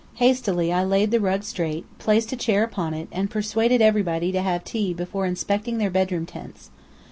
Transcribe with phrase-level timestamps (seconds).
[0.15, 4.41] Hastily I laid the rug straight, placed a chair upon it, and persuaded everybody to
[4.41, 6.71] have tea before inspecting their bedroom tents.